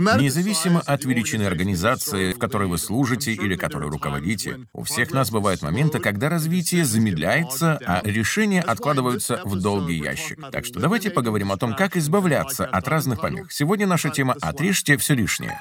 Независимо 0.00 0.80
от 0.80 1.04
величины 1.04 1.42
организации, 1.44 2.32
в 2.32 2.38
которой 2.38 2.68
вы 2.68 2.78
служите 2.78 3.32
или 3.32 3.56
которой 3.56 3.90
руководите, 3.90 4.66
у 4.72 4.84
всех 4.84 5.12
нас 5.12 5.30
бывают 5.30 5.62
моменты, 5.62 6.00
когда 6.00 6.28
развитие 6.28 6.84
замедляется, 6.84 7.78
а 7.86 8.00
решения 8.04 8.62
откладываются 8.62 9.42
в 9.44 9.60
долгий 9.60 9.98
ящик. 9.98 10.38
Так 10.50 10.64
что 10.64 10.80
давайте 10.80 11.10
поговорим 11.10 11.52
о 11.52 11.56
том, 11.56 11.74
как 11.74 11.96
избавляться 11.96 12.64
от 12.64 12.88
разных 12.88 13.20
помех. 13.20 13.52
Сегодня 13.52 13.86
наша 13.86 14.10
тема 14.10 14.36
«Отрежьте 14.40 14.96
все 14.96 15.14
лишнее». 15.14 15.60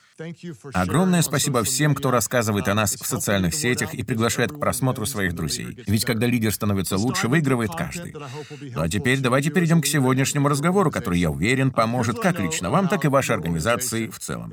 Огромное 0.73 1.21
спасибо 1.21 1.63
всем, 1.63 1.95
кто 1.95 2.11
рассказывает 2.11 2.67
о 2.67 2.73
нас 2.73 2.95
в 2.95 3.05
социальных 3.05 3.53
сетях 3.53 3.93
и 3.93 4.03
приглашает 4.03 4.51
к 4.51 4.59
просмотру 4.59 5.05
своих 5.05 5.33
друзей. 5.33 5.77
Ведь 5.87 6.05
когда 6.05 6.27
лидер 6.27 6.53
становится 6.53 6.97
лучше, 6.97 7.27
выигрывает 7.27 7.71
каждый. 7.75 8.13
Ну 8.13 8.81
а 8.81 8.89
теперь 8.89 9.19
давайте 9.19 9.49
перейдем 9.49 9.81
к 9.81 9.87
сегодняшнему 9.87 10.47
разговору, 10.47 10.91
который, 10.91 11.19
я 11.19 11.31
уверен, 11.31 11.71
поможет 11.71 12.19
как 12.19 12.39
лично 12.39 12.69
вам, 12.69 12.87
так 12.87 13.05
и 13.05 13.07
вашей 13.07 13.35
организации 13.35 14.07
в 14.07 14.19
целом. 14.19 14.51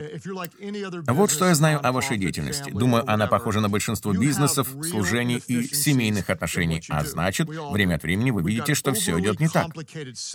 Вот 1.06 1.30
что 1.30 1.46
я 1.46 1.54
знаю 1.54 1.86
о 1.86 1.92
вашей 1.92 2.16
деятельности. 2.16 2.70
Думаю, 2.70 3.10
она 3.10 3.26
похожа 3.26 3.60
на 3.60 3.68
большинство 3.68 4.12
бизнесов, 4.12 4.68
служений 4.82 5.42
и 5.46 5.64
семейных 5.64 6.13
отношений, 6.22 6.82
а 6.88 7.04
значит, 7.04 7.48
время 7.48 7.96
от 7.96 8.02
времени 8.02 8.30
вы 8.30 8.42
видите, 8.42 8.74
что 8.74 8.92
все 8.92 9.18
идет 9.20 9.40
не 9.40 9.48
так. 9.48 9.68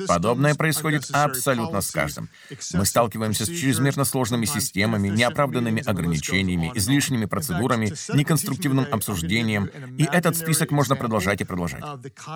Подобное 0.08 0.56
происходит 0.56 1.10
абсолютно 1.12 1.82
с 1.82 1.92
каждым. 1.92 2.30
Мы 2.74 2.86
сталкиваемся 2.86 3.46
с 3.46 3.50
чрезмерно 3.50 4.06
сложными 4.06 4.46
системами, 4.46 5.10
неоправданными 5.10 5.82
ограничениями, 5.84 6.72
излишними 6.76 7.26
процедурами, 7.26 7.94
неконструктивным 8.14 8.88
обсуждением, 8.92 9.70
и 9.98 10.04
этот 10.04 10.36
список 10.38 10.72
можно 10.72 10.96
продолжать 10.96 11.42
и 11.42 11.44
продолжать. 11.44 11.84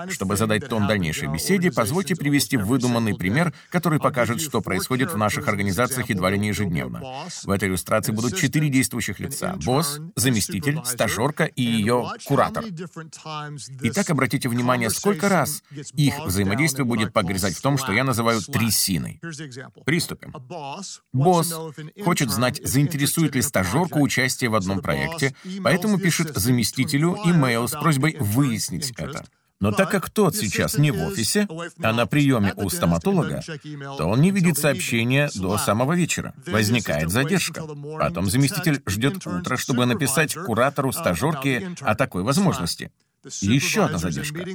Чтобы 0.10 0.38
задать 0.38 0.68
тон 0.68 0.88
дальнейшей 0.88 1.28
беседе, 1.28 1.72
позвольте 1.72 2.16
привести 2.16 2.58
выдуманный 2.58 3.16
пример, 3.16 3.54
который 3.70 4.00
покажет, 4.00 4.42
что 4.42 4.62
происходит 4.62 5.14
в 5.14 5.18
наших 5.18 5.48
организациях 5.48 6.10
едва 6.10 6.30
ли 6.30 6.40
не 6.40 6.50
ежедневно. 6.50 7.02
В 7.44 7.50
этой 7.50 7.70
иллюстрации 7.70 8.12
будут 8.12 8.36
четыре 8.36 8.70
действующих 8.70 9.20
лица— 9.20 9.56
босс, 9.66 10.00
заместитель, 10.16 10.80
стажерка 10.86 11.46
и 11.46 11.62
ее 11.62 12.10
куратор. 12.26 12.64
Итак, 13.82 14.10
обратите 14.10 14.50
внимание, 14.50 14.90
сколько 14.90 15.30
раз 15.30 15.64
их 15.94 16.20
взаимодействие 16.26 16.86
будет 16.86 17.14
погрязать 17.14 17.56
в 17.56 17.62
том, 17.62 17.78
что 17.78 17.92
я 17.92 18.04
называю 18.04 18.42
трясиной. 18.42 19.22
Приступим. 19.86 20.34
Босс 21.14 21.54
хочет 22.04 22.32
знать, 22.32 22.62
заинтересует 22.64 23.36
ли 23.36 23.42
стажерку 23.42 24.00
участие 24.00 24.50
в 24.50 24.56
одном 24.56 24.82
проекте, 24.82 25.36
поэтому 25.64 25.98
пишет 25.98 26.36
заместителю 26.36 27.16
имейл 27.26 27.68
с 27.68 27.72
просьбой 27.72 28.18
выяснить 28.20 28.92
это. 28.98 29.26
Но 29.64 29.72
так 29.72 29.90
как 29.90 30.10
тот 30.10 30.36
сейчас 30.36 30.78
не 30.78 30.92
в 30.92 31.02
офисе, 31.02 31.48
а 31.82 31.94
на 31.94 32.06
приеме 32.06 32.54
у 32.58 32.70
стоматолога, 32.70 33.42
то 33.98 34.08
он 34.08 34.20
не 34.20 34.32
видит 34.32 34.58
сообщения 34.58 35.30
до 35.36 35.58
самого 35.58 35.94
вечера. 35.94 36.34
Возникает 36.48 37.10
задержка. 37.10 37.66
Потом 37.98 38.30
заместитель 38.30 38.82
ждет 38.86 39.26
утро, 39.26 39.56
чтобы 39.56 39.86
написать 39.86 40.36
куратору 40.36 40.92
стажерки 40.92 41.78
о 41.80 41.96
такой 41.96 42.24
возможности. 42.24 42.92
Еще 43.42 43.86
одна 43.86 43.98
задержка. 43.98 44.46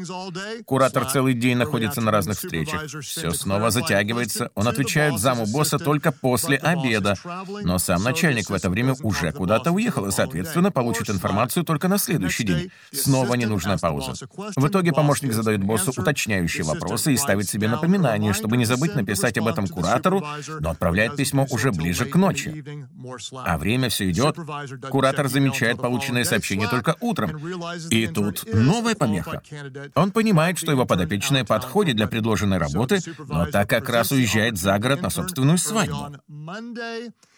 Куратор 0.65 1.07
целый 1.07 1.35
день 1.35 1.57
находится 1.57 2.01
на 2.01 2.11
разных 2.11 2.37
встречах. 2.37 2.85
Все 3.03 3.33
снова 3.33 3.71
затягивается. 3.71 4.51
Он 4.55 4.69
отвечает 4.69 5.19
заму 5.19 5.47
босса 5.47 5.79
только 5.79 6.13
после 6.13 6.57
обеда. 6.59 7.15
Но 7.63 7.79
сам 7.79 8.03
начальник 8.03 8.51
в 8.51 8.55
это 8.55 8.69
время 8.69 8.95
уже 9.03 9.33
куда-то 9.33 9.73
уехал 9.73 10.07
и, 10.07 10.11
соответственно, 10.11 10.71
получит 10.71 11.09
информацию 11.11 11.65
только 11.65 11.89
на 11.89 11.99
следующий 11.99 12.45
день. 12.45 12.71
Снова 12.93 13.35
ненужная 13.35 13.79
пауза. 13.79 14.27
В 14.57 14.69
итоге 14.69 14.93
помощник 14.93 15.33
задает 15.33 15.63
боссу 15.65 15.93
уточняющие 15.97 16.65
вопросы 16.65 17.15
и 17.15 17.17
ставит 17.17 17.49
себе 17.49 17.69
напоминание, 17.69 18.33
чтобы 18.33 18.57
не 18.57 18.65
забыть 18.65 18.95
написать 18.95 19.39
об 19.39 19.49
этом 19.49 19.67
куратору, 19.67 20.25
но 20.61 20.71
отправляет 20.71 21.17
письмо 21.17 21.47
уже 21.51 21.73
ближе 21.73 22.05
к 22.05 22.15
ночи. 22.17 22.65
А 23.33 23.57
время 23.57 23.89
все 23.89 24.11
идет. 24.11 24.37
Куратор 24.91 25.29
замечает 25.29 25.79
полученное 25.79 26.25
сообщение 26.25 26.69
только 26.69 26.97
утром. 27.01 27.39
И 27.91 28.07
тут 28.07 28.45
новая 28.59 28.95
помеха. 28.95 29.43
Он 29.95 30.11
понимает, 30.11 30.59
что 30.59 30.73
его 30.73 30.87
подопечная 30.87 31.45
подходит 31.45 31.97
для 31.97 32.07
предложенной 32.07 32.59
работы, 32.59 33.01
но 33.27 33.47
так 33.47 33.69
как 33.69 33.89
раз 33.89 34.13
уезжает 34.13 34.59
за 34.59 34.79
город 34.79 35.03
на 35.03 35.11
собственную 35.11 35.59
свадьбу. 35.59 36.17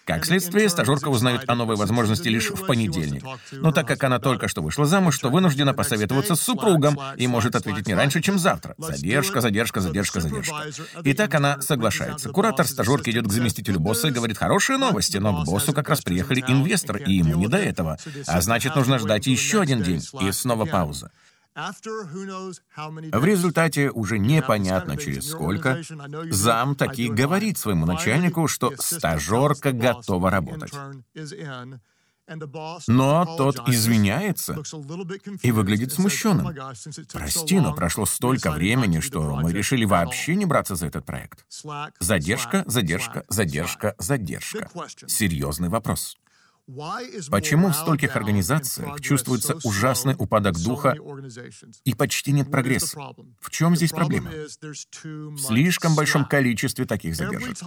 Как 0.04 0.24
следствие, 0.24 0.68
стажерка 0.68 1.08
узнает 1.08 1.44
о 1.48 1.54
новой 1.54 1.76
возможности 1.76 2.28
лишь 2.28 2.50
в 2.50 2.66
понедельник. 2.66 3.24
Но 3.52 3.72
так 3.72 3.86
как 3.86 4.02
она 4.04 4.18
только 4.18 4.48
что 4.48 4.62
вышла 4.62 4.86
замуж, 4.86 5.18
то 5.18 5.30
вынуждена 5.30 5.74
посоветоваться 5.74 6.34
с 6.34 6.40
супругом 6.40 6.98
и 7.16 7.26
может 7.26 7.54
ответить 7.54 7.86
не 7.86 7.94
раньше, 7.94 8.20
чем 8.20 8.38
завтра. 8.38 8.74
Задержка, 8.78 9.40
задержка, 9.40 9.80
задержка, 9.80 10.20
задержка. 10.20 10.64
И 11.04 11.14
так 11.14 11.34
она 11.34 11.60
соглашается. 11.60 12.30
Куратор 12.30 12.66
стажерки 12.66 13.10
идет 13.10 13.26
к 13.26 13.32
заместителю 13.32 13.80
босса 13.80 14.08
и 14.08 14.10
говорит 14.10 14.38
хорошие 14.38 14.78
новости, 14.78 15.18
но 15.18 15.42
к 15.42 15.46
боссу 15.46 15.72
как 15.72 15.88
раз 15.88 16.00
приехали 16.00 16.42
инвестор, 16.46 16.96
и 16.96 17.12
ему 17.14 17.36
не 17.36 17.46
до 17.46 17.58
этого. 17.58 17.98
А 18.26 18.40
значит, 18.40 18.74
нужно 18.76 18.98
ждать 18.98 19.26
еще 19.26 19.60
один 19.60 19.82
день. 19.82 20.02
И 20.20 20.32
снова 20.32 20.64
пауза. 20.64 21.10
В 21.54 23.24
результате 23.24 23.90
уже 23.90 24.18
непонятно 24.18 24.96
через 24.96 25.30
сколько 25.30 25.82
зам 26.30 26.76
таки 26.76 27.08
говорит 27.08 27.58
своему 27.58 27.86
начальнику, 27.86 28.48
что 28.48 28.72
стажерка 28.78 29.72
готова 29.72 30.30
работать. 30.30 30.72
Но 32.86 33.36
тот 33.36 33.68
извиняется 33.68 34.56
и 35.42 35.50
выглядит 35.50 35.92
смущенным. 35.92 36.54
Прости, 37.12 37.58
но 37.58 37.74
прошло 37.74 38.06
столько 38.06 38.52
времени, 38.52 39.00
что 39.00 39.36
мы 39.36 39.52
решили 39.52 39.84
вообще 39.84 40.36
не 40.36 40.46
браться 40.46 40.76
за 40.76 40.86
этот 40.86 41.04
проект. 41.04 41.44
Задержка, 41.98 42.62
задержка, 42.66 43.24
задержка, 43.28 43.96
задержка. 43.98 44.70
Серьезный 45.08 45.68
вопрос. 45.68 46.16
Почему 47.30 47.68
в 47.68 47.74
стольких 47.74 48.16
организациях 48.16 49.00
чувствуется 49.00 49.58
ужасный 49.64 50.14
упадок 50.18 50.58
духа 50.58 50.96
и 51.84 51.94
почти 51.94 52.32
нет 52.32 52.50
прогресса? 52.50 52.98
В 53.40 53.50
чем 53.50 53.76
здесь 53.76 53.90
проблема? 53.90 54.30
В 54.30 55.38
слишком 55.38 55.94
большом 55.94 56.24
количестве 56.24 56.84
таких 56.84 57.16
задержек. 57.16 57.58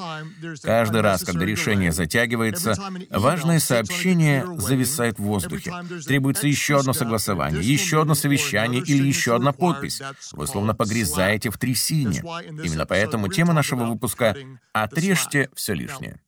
Каждый 0.62 1.02
раз, 1.02 1.24
когда 1.24 1.46
решение 1.46 1.92
затягивается, 1.92 2.76
важное 3.10 3.60
сообщение 3.60 4.46
зависает 4.60 5.20
в 5.20 5.24
воздухе. 5.24 5.74
Требуется 6.06 6.48
еще 6.48 6.80
одно 6.80 6.94
согласование, 6.94 7.62
еще 7.62 8.02
одно 8.02 8.16
совещание 8.16 8.82
или 8.82 9.08
еще 9.08 9.36
одна 9.36 9.52
подпись. 9.52 10.02
Вы 10.32 10.48
словно 10.48 10.74
погрязаете 10.74 11.50
в 11.50 11.58
трясине. 11.58 12.24
Именно 12.64 12.86
поэтому 12.86 13.28
тема 13.28 13.54
нашего 13.54 13.86
выпуска 13.86 14.36
«Отрежьте 14.74 15.50
все 15.54 15.74
лишнее». 15.74 16.20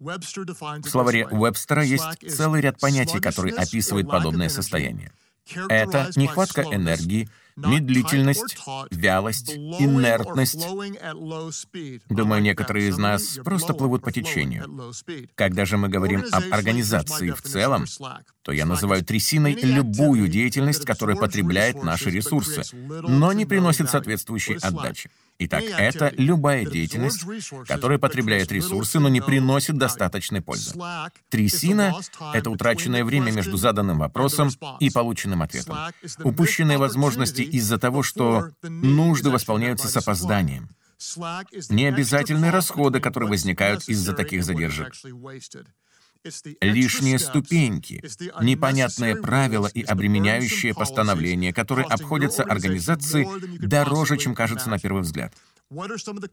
В 0.00 0.88
словаре 0.88 1.26
Уэбстера 1.26 1.82
есть 1.82 2.28
целый 2.28 2.60
ряд 2.60 2.78
понятий, 2.78 3.20
которые 3.20 3.54
описывают 3.56 4.08
подобное 4.08 4.48
состояние. 4.48 5.12
Это 5.68 6.10
нехватка 6.14 6.62
энергии, 6.62 7.28
медлительность, 7.56 8.56
вялость, 8.90 9.50
инертность. 9.56 10.66
Думаю, 12.08 12.42
некоторые 12.42 12.88
из 12.88 12.98
нас 12.98 13.38
просто 13.42 13.74
плывут 13.74 14.02
по 14.02 14.12
течению. 14.12 14.92
Когда 15.34 15.64
же 15.64 15.76
мы 15.76 15.88
говорим 15.88 16.24
об 16.30 16.44
организации 16.52 17.30
в 17.30 17.42
целом, 17.42 17.86
то 18.42 18.52
я 18.52 18.66
называю 18.66 19.04
трясиной 19.04 19.54
любую 19.54 20.28
деятельность, 20.28 20.84
которая 20.84 21.16
потребляет 21.16 21.82
наши 21.82 22.10
ресурсы, 22.10 22.62
но 22.74 23.32
не 23.32 23.46
приносит 23.46 23.90
соответствующей 23.90 24.58
отдачи. 24.60 25.10
Итак, 25.40 25.62
это 25.62 26.12
любая 26.16 26.64
деятельность, 26.64 27.24
которая 27.66 27.98
потребляет 27.98 28.50
ресурсы, 28.50 28.98
но 28.98 29.08
не 29.08 29.20
приносит 29.20 29.78
достаточной 29.78 30.40
пользы. 30.40 30.74
Трясина— 31.28 31.94
это 32.34 32.50
утраченное 32.50 33.04
время 33.04 33.30
между 33.30 33.56
заданным 33.56 33.98
вопросом 33.98 34.50
и 34.80 34.90
полученным 34.90 35.42
ответом. 35.42 35.76
Упущенные 36.24 36.78
возможности 36.78 37.42
из-за 37.42 37.78
того, 37.78 38.02
что 38.02 38.50
нужды 38.62 39.30
восполняются 39.30 39.88
с 39.88 39.96
опозданием. 39.96 40.70
Необязательные 41.70 42.50
расходы, 42.50 43.00
которые 43.00 43.30
возникают 43.30 43.88
из-за 43.88 44.14
таких 44.14 44.44
задержек. 44.44 44.92
Лишние 46.60 47.18
ступеньки, 47.18 48.02
непонятные 48.40 49.16
правила 49.16 49.66
и 49.66 49.82
обременяющие 49.82 50.74
постановления, 50.74 51.52
которые 51.52 51.86
обходятся 51.86 52.42
организации 52.42 53.26
дороже, 53.58 54.16
чем 54.18 54.34
кажется 54.34 54.70
на 54.70 54.78
первый 54.78 55.02
взгляд. 55.02 55.32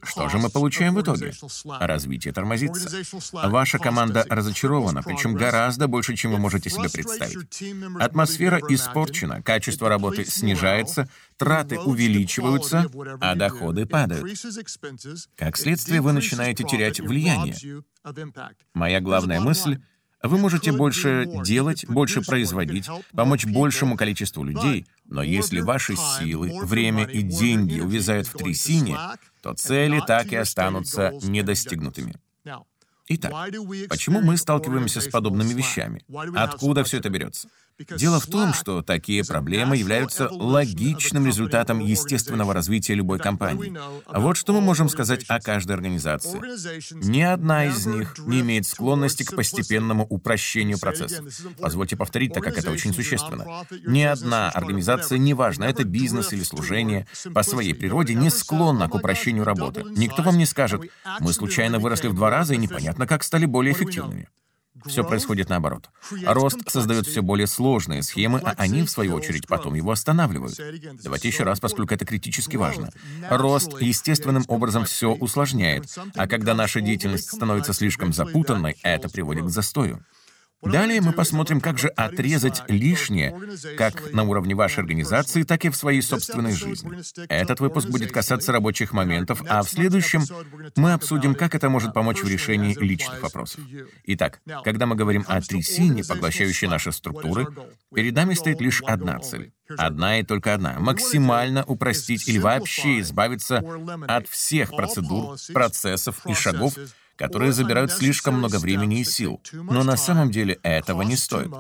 Что 0.04 0.30
же 0.30 0.38
мы 0.38 0.50
получаем 0.50 0.96
в 0.96 1.02
итоге? 1.02 1.34
Развитие 1.66 2.34
тормозится. 2.34 2.90
Ваша 3.34 3.80
команда 3.80 4.26
разочарована, 4.30 5.04
причем 5.04 5.34
гораздо 5.34 5.90
больше, 5.90 6.16
чем 6.16 6.32
вы 6.32 6.38
можете 6.38 6.70
себе 6.70 6.90
представить. 6.90 7.62
Атмосфера 8.00 8.62
испорчена, 8.70 9.42
качество 9.42 9.90
работы 9.90 10.24
снижается, 10.24 11.10
траты 11.38 11.80
увеличиваются, 11.80 12.90
а 13.22 13.36
доходы 13.36 13.86
падают. 13.86 14.26
Как 15.36 15.58
следствие, 15.58 16.02
вы 16.02 16.14
начинаете 16.14 16.64
терять 16.64 17.00
влияние. 17.00 17.84
Моя 18.74 19.02
главная 19.02 19.40
мысль 19.40 19.80
вы 20.24 20.38
можете 20.38 20.72
больше 20.72 21.26
делать, 21.44 21.86
больше 21.88 22.22
производить, 22.22 22.90
помочь 23.12 23.46
большему 23.46 23.96
количеству 23.96 24.44
людей, 24.44 24.88
но 25.06 25.22
если 25.22 25.60
ваши 25.60 25.96
силы, 25.96 26.52
время 26.64 27.06
и 27.06 27.22
деньги 27.22 27.80
увязают 27.80 28.28
в 28.28 28.34
трясине, 28.34 28.98
то 29.42 29.54
цели 29.54 30.02
так 30.06 30.32
и 30.32 30.36
останутся 30.36 31.12
недостигнутыми. 31.22 32.16
Итак, 33.08 33.32
почему 33.88 34.22
мы 34.22 34.36
сталкиваемся 34.36 35.00
с 35.00 35.08
подобными 35.08 35.54
вещами? 35.54 36.04
Откуда 36.36 36.84
все 36.84 36.98
это 36.98 37.10
берется? 37.10 37.50
Дело 37.98 38.22
в 38.22 38.28
том, 38.28 38.54
что 38.54 38.82
такие 38.82 39.26
проблемы 39.26 39.76
являются 39.76 40.30
логичным 40.32 41.28
результатом 41.28 41.80
естественного 41.80 42.54
развития 42.54 42.94
любой 42.94 43.20
компании. 43.20 43.78
Вот 44.08 44.38
что 44.38 44.54
мы 44.54 44.62
можем 44.62 44.88
сказать 44.88 45.26
о 45.28 45.42
каждой 45.42 45.74
организации. 45.74 46.40
Ни 47.06 47.22
одна 47.22 47.66
из 47.66 47.86
них 47.86 48.18
не 48.20 48.40
имеет 48.40 48.66
склонности 48.66 49.24
к 49.24 49.36
постепенному 49.36 50.06
упрощению 50.06 50.80
процессов. 50.80 51.26
Позвольте 51.60 51.98
повторить, 51.98 52.34
так 52.34 52.44
как 52.46 52.58
это 52.58 52.72
очень 52.72 52.94
существенно. 52.94 53.66
Ни 53.86 54.04
одна 54.04 54.50
организация, 54.52 55.18
неважно, 55.18 55.66
это 55.66 55.84
бизнес 55.84 56.32
или 56.32 56.44
служение, 56.44 57.08
по 57.34 57.44
своей 57.44 57.74
природе 57.74 58.14
не 58.14 58.30
склонна 58.30 58.88
к 58.88 58.96
упрощению 58.96 59.44
работы. 59.44 59.84
Никто 59.98 60.24
вам 60.24 60.38
не 60.38 60.46
скажет, 60.46 60.82
мы 61.20 61.34
случайно 61.34 61.80
выросли 61.80 62.08
в 62.08 62.16
два 62.16 62.30
раза 62.30 62.54
и 62.54 62.58
непонятно, 62.58 63.06
как 63.06 63.24
стали 63.24 63.46
более 63.46 63.74
эффективными. 63.74 64.30
Все 64.86 65.04
происходит 65.04 65.50
наоборот. 65.50 65.90
Рост 66.26 66.70
создает 66.70 67.08
все 67.08 67.22
более 67.22 67.48
сложные 67.48 68.04
схемы, 68.04 68.40
а 68.44 68.54
они, 68.58 68.84
в 68.84 68.90
свою 68.90 69.16
очередь, 69.16 69.48
потом 69.48 69.74
его 69.74 69.92
останавливают. 69.92 70.60
Давайте 71.04 71.28
еще 71.28 71.44
раз, 71.44 71.60
поскольку 71.60 71.94
это 71.94 72.06
критически 72.06 72.56
важно. 72.56 72.90
Рост 73.30 73.82
естественным 73.82 74.46
образом 74.48 74.86
все 74.86 75.12
усложняет, 75.12 75.86
а 76.16 76.28
когда 76.28 76.54
наша 76.54 76.82
деятельность 76.82 77.32
становится 77.32 77.74
слишком 77.74 78.14
запутанной, 78.14 78.78
это 78.84 79.10
приводит 79.10 79.46
к 79.46 79.50
застою. 79.50 80.04
Далее 80.64 81.02
мы 81.02 81.12
посмотрим, 81.14 81.62
как 81.62 81.78
же 81.78 81.90
отрезать 81.90 82.64
лишнее, 82.68 83.40
как 83.78 84.12
на 84.14 84.24
уровне 84.24 84.56
вашей 84.56 84.80
организации, 84.80 85.44
так 85.44 85.64
и 85.66 85.70
в 85.70 85.76
своей 85.76 86.02
собственной 86.02 86.54
жизни. 86.54 86.92
Этот 87.30 87.60
выпуск 87.60 87.88
будет 87.90 88.12
касаться 88.12 88.52
рабочих 88.52 88.94
моментов, 88.94 89.44
а 89.48 89.62
в 89.62 89.70
следующем 89.70 90.24
мы 90.76 90.94
обсудим, 90.94 91.36
как 91.36 91.56
это 91.56 91.70
может 91.70 91.94
помочь 91.94 92.22
в 92.22 92.28
решении 92.28 92.74
личных 92.74 93.22
вопросов. 93.22 93.62
Итак, 94.06 94.42
когда 94.64 94.86
мы 94.86 94.96
говорим 94.96 95.24
о 95.28 95.42
трясине, 95.42 96.04
поглощающей 96.04 96.68
наши 96.68 96.92
структуры, 96.92 97.48
перед 97.94 98.16
нами 98.16 98.34
стоит 98.34 98.62
лишь 98.62 98.82
одна 98.82 99.20
цель. 99.20 99.52
Одна 99.78 100.20
и 100.20 100.24
только 100.24 100.54
одна— 100.54 100.76
максимально 100.80 101.64
упростить 101.64 102.28
или 102.28 102.38
вообще 102.38 103.00
избавиться 103.00 103.64
от 104.08 104.28
всех 104.28 104.72
процедур, 104.72 105.38
процессов 105.54 106.26
и 106.28 106.34
шагов, 106.34 106.76
которые 107.16 107.52
забирают 107.52 107.92
слишком 107.92 108.36
много 108.36 108.58
времени 108.60 109.02
и 109.02 109.04
сил. 109.04 109.42
Но 109.54 109.84
на 109.84 109.98
самом 109.98 110.32
деле 110.32 110.60
этого 110.64 111.02
не 111.02 111.16
стоит. 111.16 111.52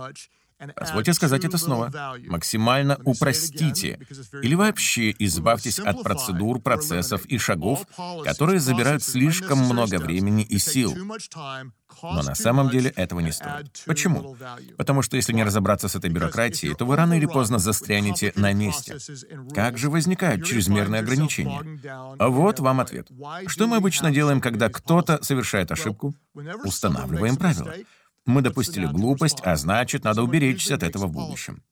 Позвольте 0.75 1.13
сказать 1.13 1.45
это 1.45 1.57
снова. 1.57 1.91
Максимально 2.27 2.99
упростите 3.03 3.99
или 4.41 4.55
вообще 4.55 5.15
избавьтесь 5.19 5.79
от 5.79 6.03
процедур, 6.03 6.59
процессов 6.59 7.25
и 7.25 7.37
шагов, 7.37 7.85
которые 8.23 8.59
забирают 8.59 9.03
слишком 9.03 9.59
много 9.59 9.99
времени 9.99 10.43
и 10.43 10.57
сил. 10.57 10.95
Но 12.01 12.23
на 12.23 12.35
самом 12.35 12.69
деле 12.69 12.89
этого 12.91 13.19
не 13.19 13.31
стоит. 13.31 13.83
Почему? 13.85 14.35
Потому 14.77 15.01
что 15.01 15.15
если 15.15 15.33
не 15.33 15.43
разобраться 15.43 15.87
с 15.87 15.95
этой 15.95 16.09
бюрократией, 16.09 16.75
то 16.75 16.85
вы 16.85 16.95
рано 16.95 17.13
или 17.13 17.25
поздно 17.25 17.59
застрянете 17.59 18.33
на 18.35 18.53
месте. 18.53 18.97
Как 19.53 19.77
же 19.77 19.89
возникают 19.89 20.45
чрезмерные 20.45 21.01
ограничения? 21.01 21.61
Вот 22.19 22.59
вам 22.59 22.79
ответ. 22.79 23.07
Что 23.47 23.67
мы 23.67 23.77
обычно 23.77 24.11
делаем, 24.11 24.41
когда 24.41 24.69
кто-то 24.69 25.23
совершает 25.23 25.71
ошибку? 25.71 26.15
Устанавливаем 26.63 27.37
правила. 27.37 27.73
Мы 28.25 28.41
допустили 28.41 28.85
глупость, 28.85 29.39
а 29.43 29.55
значит, 29.55 30.03
надо 30.03 30.23
уберечься 30.23 30.75
от 30.75 30.83
этого 30.83 31.07
в 31.07 31.11
будущем. 31.11 31.63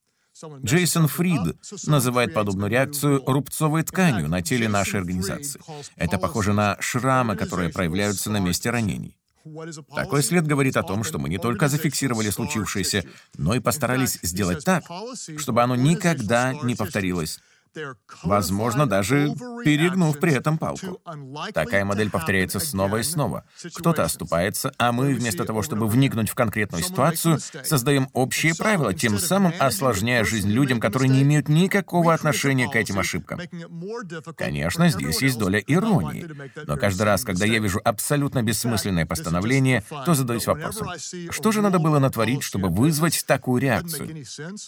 Джейсон 0.64 1.08
Фрид 1.08 1.56
называет 1.86 2.34
подобную 2.34 2.70
реакцию 2.70 3.24
рубцовой 3.26 3.84
тканью 3.84 4.28
на 4.28 4.42
теле 4.42 4.68
нашей 4.68 5.00
организации. 5.00 5.62
Это 5.96 6.18
похоже 6.18 6.54
на 6.54 6.78
шрамы, 6.80 7.36
которые 7.36 7.70
проявляются 7.70 8.32
на 8.32 8.40
месте 8.40 8.70
ранений. 8.70 9.18
Такой 9.94 10.24
след 10.24 10.48
говорит 10.48 10.78
о 10.78 10.84
том, 10.84 11.04
что 11.04 11.20
мы 11.20 11.30
не 11.30 11.38
только 11.38 11.68
зафиксировали 11.68 12.30
случившееся, 12.30 13.04
но 13.38 13.54
и 13.54 13.60
постарались 13.60 14.20
сделать 14.22 14.64
так, 14.64 14.86
чтобы 15.38 15.62
оно 15.62 15.76
никогда 15.76 16.54
не 16.54 16.76
повторилось 16.76 17.40
возможно, 18.24 18.88
даже 18.88 19.34
перегнув 19.64 20.20
при 20.20 20.34
этом 20.34 20.58
палку. 20.58 21.02
Такая 21.54 21.86
модель 21.86 22.10
повторяется 22.10 22.60
снова 22.60 22.98
и 22.98 23.04
снова. 23.04 23.46
Кто-то 23.76 24.04
оступается, 24.04 24.72
а 24.78 24.92
мы, 24.92 25.14
вместо 25.14 25.46
того, 25.46 25.62
чтобы 25.62 25.88
вникнуть 25.88 26.30
в 26.30 26.36
конкретную 26.36 26.84
ситуацию, 26.84 27.40
создаем 27.64 28.10
общие 28.14 28.56
правила, 28.56 28.94
тем 28.94 29.18
самым 29.18 29.54
осложняя 29.60 30.24
жизнь 30.24 30.50
людям, 30.50 30.80
которые 30.80 31.10
не 31.10 31.22
имеют 31.24 31.50
никакого 31.50 32.14
отношения 32.14 32.70
к 32.70 32.76
этим 32.76 33.00
ошибкам. 33.00 33.40
Конечно, 34.38 34.90
здесь 34.90 35.22
есть 35.22 35.38
доля 35.38 35.60
иронии, 35.60 36.28
но 36.68 36.78
каждый 36.78 37.04
раз, 37.04 37.24
когда 37.24 37.46
я 37.46 37.60
вижу 37.60 37.80
абсолютно 37.84 38.44
бессмысленное 38.44 39.06
постановление, 39.06 39.84
то 40.06 40.14
задаюсь 40.14 40.48
вопросом, 40.48 40.90
что 41.30 41.52
же 41.52 41.62
надо 41.62 41.80
было 41.80 42.00
натворить, 42.00 42.44
чтобы 42.44 42.70
вызвать 42.70 43.24
такую 43.26 43.62
реакцию? 43.62 44.26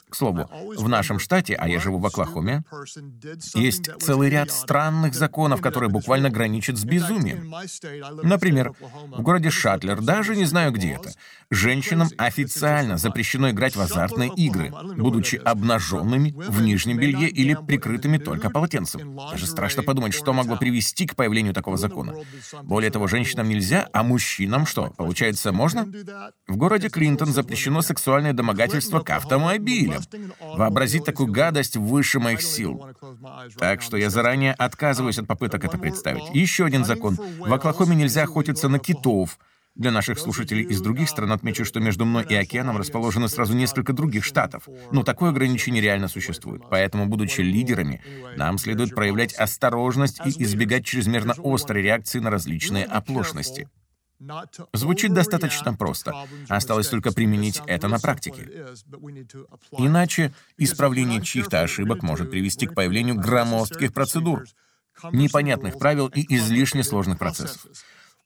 К 0.10 0.16
слову, 0.16 0.50
в 0.78 0.88
нашем 0.90 1.20
штате, 1.20 1.56
а 1.56 1.68
я 1.68 1.80
живу 1.80 2.00
в 2.00 2.06
Оклахоме, 2.06 2.64
есть 3.56 3.90
целый 4.00 4.30
ряд 4.30 4.52
странных 4.52 5.14
законов, 5.14 5.62
которые 5.62 5.90
буквально 5.90 6.30
граничат 6.30 6.78
с 6.78 6.84
безумием. 6.84 7.54
Например, 8.24 8.74
в 8.80 9.22
городе 9.22 9.50
Шатлер, 9.50 10.02
даже 10.02 10.36
не 10.36 10.46
знаю 10.46 10.72
где 10.72 10.94
это, 10.94 11.12
женщинам 11.56 12.10
официально 12.18 12.98
запрещено 12.98 13.50
играть 13.50 13.76
в 13.76 13.82
азартные 13.82 14.30
игры, 14.36 14.74
будучи 14.98 15.36
обнаженными 15.38 16.32
в 16.32 16.62
нижнем 16.62 16.98
белье 16.98 17.30
или 17.30 17.56
прикрытыми 17.56 18.18
только 18.18 18.50
полотенцем. 18.50 19.18
Даже 19.32 19.48
страшно 19.48 19.84
подумать, 19.84 20.14
что 20.14 20.34
могло 20.34 20.58
привести 20.58 21.08
к 21.08 21.16
появлению 21.16 21.54
такого 21.54 21.78
закона. 21.78 22.16
Более 22.64 22.92
того, 22.92 23.08
женщинам 23.08 23.50
нельзя, 23.50 23.88
а 23.94 24.04
мужчинам 24.04 24.66
что, 24.66 24.92
получается, 24.92 25.52
можно? 25.52 25.88
В 26.48 26.58
городе 26.58 26.90
Клинтон 26.90 27.30
запрещено 27.30 27.82
сексуальное 27.82 28.34
домогательство 28.34 29.00
к 29.00 29.10
автомобилям. 29.10 30.02
Вообразить 30.40 31.06
такую 31.06 31.32
гадость 31.32 31.78
выше 31.78 32.20
моих 32.20 32.42
сил. 32.42 32.86
Так 33.58 33.82
что 33.82 33.98
я 33.98 34.10
заранее 34.10 34.54
отказываюсь 34.54 35.18
от 35.18 35.28
попыток 35.28 35.64
это 35.64 35.78
представить. 35.78 36.34
Еще 36.34 36.66
один 36.66 36.86
закон. 36.86 37.18
В 37.40 37.54
Оклахоме 37.54 37.96
нельзя 37.96 38.24
охотиться 38.24 38.70
на 38.70 38.80
китов. 38.80 39.38
Для 39.76 39.92
наших 39.92 40.20
слушателей 40.20 40.64
из 40.64 40.80
других 40.80 41.10
стран 41.10 41.34
отмечу, 41.34 41.66
что 41.66 41.82
между 41.82 42.06
мной 42.06 42.26
и 42.30 42.34
океаном 42.34 42.78
расположено 42.78 43.28
сразу 43.28 43.54
несколько 43.54 43.92
других 43.92 44.24
штатов. 44.24 44.70
Но 44.92 45.04
такое 45.04 45.32
ограничение 45.32 45.82
реально 45.82 46.08
существует. 46.08 46.64
Поэтому, 46.70 47.08
будучи 47.08 47.42
лидерами, 47.42 48.02
нам 48.38 48.58
следует 48.58 48.96
проявлять 48.96 49.34
осторожность 49.34 50.22
и 50.26 50.44
избегать 50.44 50.86
чрезмерно 50.86 51.36
острой 51.44 51.82
реакции 51.84 52.20
на 52.20 52.30
различные 52.30 52.86
оплошности. 52.86 53.70
Звучит 54.72 55.14
достаточно 55.14 55.74
просто. 55.74 56.14
Осталось 56.48 56.88
только 56.88 57.12
применить 57.12 57.62
это 57.68 57.90
на 57.90 58.00
практике. 58.00 58.50
Иначе 59.78 60.34
исправление 60.58 61.22
чьих-то 61.22 61.62
ошибок 61.62 62.02
может 62.02 62.32
привести 62.32 62.66
к 62.66 62.74
появлению 62.74 63.16
громоздких 63.16 63.94
процедур, 63.94 64.46
непонятных 65.12 65.78
правил 65.78 66.08
и 66.08 66.26
излишне 66.34 66.84
сложных 66.84 67.20
процессов. 67.20 67.66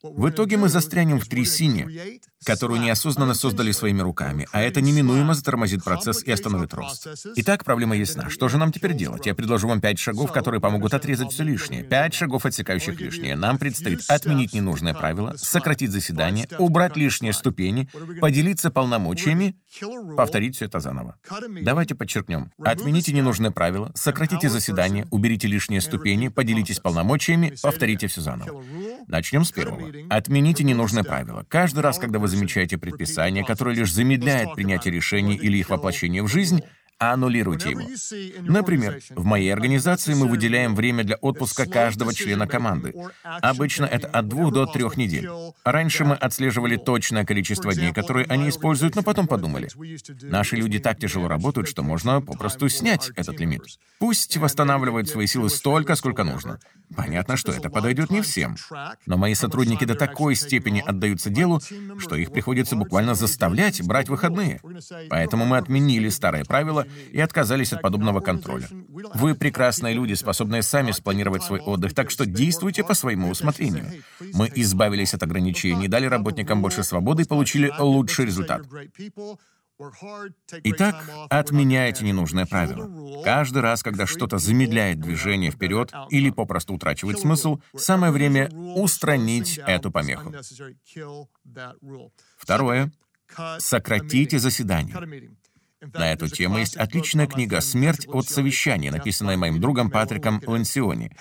В 0.01 0.29
итоге 0.29 0.55
мы 0.55 0.69
застрянем 0.69 1.19
в 1.19 1.27
трясине, 1.27 2.21
которую 2.45 2.79
неосознанно 2.79 3.33
создали 3.33 3.73
своими 3.73 4.01
руками, 4.01 4.47
а 4.53 4.61
это 4.61 4.79
неминуемо 4.79 5.33
затормозит 5.33 5.83
процесс 5.83 6.23
и 6.23 6.31
остановит 6.31 6.73
рост. 6.73 7.07
Итак, 7.35 7.65
проблема 7.65 7.97
ясна. 7.97 8.29
Что 8.29 8.47
же 8.47 8.57
нам 8.57 8.71
теперь 8.71 8.93
делать? 8.93 9.25
Я 9.25 9.35
предложу 9.35 9.67
вам 9.67 9.81
пять 9.81 9.99
шагов, 9.99 10.31
которые 10.31 10.61
помогут 10.61 10.93
отрезать 10.93 11.33
все 11.33 11.43
лишнее. 11.43 11.83
Пять 11.83 12.13
шагов, 12.13 12.45
отсекающих 12.45 12.99
лишнее. 13.01 13.35
Нам 13.35 13.57
предстоит 13.57 13.99
отменить 14.07 14.53
ненужное 14.53 14.93
правило, 14.93 15.33
сократить 15.35 15.91
заседание, 15.91 16.47
убрать 16.59 16.95
лишние 16.95 17.33
ступени, 17.33 17.89
поделиться 18.21 18.71
полномочиями, 18.71 19.57
повторить 20.15 20.55
все 20.55 20.65
это 20.65 20.79
заново. 20.79 21.17
Давайте 21.61 21.95
подчеркнем. 21.95 22.53
Отмените 22.57 23.11
ненужное 23.11 23.51
правило, 23.51 23.91
сократите 23.95 24.49
заседание, 24.49 25.07
уберите 25.11 25.47
лишние 25.47 25.81
ступени, 25.81 26.29
поделитесь 26.29 26.79
полномочиями, 26.79 27.53
повторите 27.61 28.07
все 28.07 28.21
заново. 28.21 28.63
Начнем 29.07 29.43
с 29.43 29.51
первого. 29.51 29.88
Отмените 30.09 30.63
ненужное 30.63 31.03
правило. 31.03 31.45
Каждый 31.49 31.79
раз, 31.79 31.99
когда 31.99 32.19
вы 32.19 32.27
замечаете 32.27 32.77
предписание, 32.77 33.43
которое 33.43 33.75
лишь 33.75 33.93
замедляет 33.93 34.55
принятие 34.55 34.93
решений 34.93 35.35
или 35.35 35.57
их 35.57 35.69
воплощение 35.69 36.23
в 36.23 36.27
жизнь, 36.27 36.61
аннулируйте 36.99 37.71
его. 37.71 37.81
Например, 38.41 38.99
в 39.15 39.23
моей 39.23 39.51
организации 39.51 40.13
мы 40.13 40.27
выделяем 40.27 40.75
время 40.75 41.03
для 41.03 41.15
отпуска 41.15 41.65
каждого 41.65 42.13
члена 42.13 42.45
команды. 42.47 42.93
Обычно 43.23 43.85
это 43.85 44.07
от 44.07 44.27
двух 44.27 44.53
до 44.53 44.65
трех 44.65 44.97
недель. 44.97 45.29
Раньше 45.63 46.03
мы 46.03 46.15
отслеживали 46.15 46.75
точное 46.75 47.25
количество 47.25 47.73
дней, 47.73 47.93
которые 47.93 48.25
они 48.27 48.49
используют, 48.49 48.95
но 48.95 49.03
потом 49.03 49.27
подумали. 49.27 49.69
Наши 50.21 50.57
люди 50.57 50.79
так 50.79 50.99
тяжело 50.99 51.27
работают, 51.27 51.69
что 51.69 51.83
можно 51.83 52.21
попросту 52.21 52.67
снять 52.69 53.11
этот 53.15 53.39
лимит. 53.39 53.61
Пусть 53.99 54.35
восстанавливают 54.37 55.07
свои 55.09 55.27
силы 55.27 55.49
столько, 55.49 55.95
сколько 55.95 56.23
нужно. 56.23 56.59
Понятно, 56.95 57.37
что 57.37 57.51
это 57.51 57.69
подойдет 57.69 58.09
не 58.09 58.21
всем. 58.21 58.57
Но 59.05 59.17
мои 59.17 59.35
сотрудники 59.35 59.85
до 59.85 59.95
такой 59.95 60.35
степени 60.35 60.83
отдаются 60.85 61.29
делу, 61.29 61.61
что 61.97 62.15
их 62.15 62.31
приходится 62.31 62.75
буквально 62.75 63.15
заставлять 63.15 63.81
брать 63.83 64.09
выходные. 64.09 64.61
Поэтому 65.09 65.45
мы 65.45 65.57
отменили 65.57 66.09
старое 66.09 66.43
правило 66.43 66.87
и 67.11 67.19
отказались 67.19 67.73
от 67.73 67.81
подобного 67.81 68.19
контроля. 68.19 68.67
Вы 69.13 69.35
прекрасные 69.35 69.93
люди, 69.93 70.13
способные 70.13 70.61
сами 70.61 70.91
спланировать 70.91 71.43
свой 71.43 71.59
отдых, 71.59 71.93
так 71.93 72.11
что 72.11 72.25
действуйте 72.25 72.83
по 72.83 72.93
своему 72.93 73.29
усмотрению. 73.29 73.85
Мы 74.33 74.51
избавились 74.55 75.13
от 75.13 75.23
ограничений, 75.23 75.87
дали 75.87 76.05
работникам 76.05 76.61
больше 76.61 76.83
свободы 76.83 77.23
и 77.23 77.27
получили 77.27 77.71
лучший 77.79 78.25
результат. 78.25 78.61
Итак, 80.63 81.09
отменяйте 81.29 82.03
ненужное 82.03 82.45
правило. 82.45 83.23
Каждый 83.23 83.61
раз, 83.61 83.81
когда 83.81 84.05
что-то 84.05 84.37
замедляет 84.37 84.99
движение 84.99 85.51
вперед 85.51 85.93
или 86.09 86.31
попросту 86.31 86.73
утрачивает 86.73 87.19
смысл, 87.19 87.61
самое 87.77 88.11
время 88.11 88.49
устранить 88.75 89.57
эту 89.65 89.89
помеху. 89.89 90.33
Второе. 92.37 92.91
Сократите 93.59 94.39
заседание. 94.39 95.37
На 95.81 96.11
эту 96.11 96.27
тему 96.27 96.57
есть 96.57 96.75
отличная 96.75 97.25
книга 97.25 97.61
«Смерть 97.61 98.05
от 98.07 98.27
совещания», 98.27 98.91
написанная 98.91 99.37
моим 99.37 99.61
другом 99.61 99.89
Патриком 99.89 100.41
Лансиони. 100.45 101.11